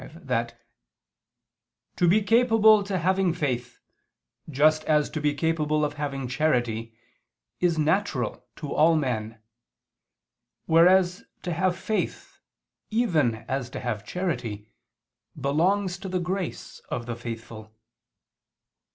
v) 0.01 0.19
that 0.23 0.59
"to 1.95 2.07
be 2.07 2.23
capable 2.23 2.83
to 2.83 2.97
having 2.97 3.31
faith, 3.31 3.79
just 4.49 4.83
as 4.85 5.11
to 5.11 5.21
be 5.21 5.31
capable 5.31 5.85
of 5.85 5.93
having 5.93 6.27
charity, 6.27 6.97
is 7.59 7.77
natural 7.77 8.43
to 8.55 8.73
all 8.73 8.95
men; 8.95 9.39
whereas 10.65 11.25
to 11.43 11.53
have 11.53 11.77
faith, 11.77 12.39
even 12.89 13.45
as 13.47 13.69
to 13.69 13.79
have 13.79 14.03
charity, 14.03 14.67
belongs 15.39 15.99
to 15.99 16.09
the 16.09 16.19
grace 16.19 16.79
of 16.89 17.05
the 17.05 17.15
faithful." 17.15 17.71